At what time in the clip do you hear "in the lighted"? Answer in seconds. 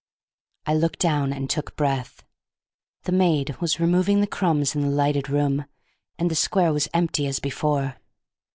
4.73-5.29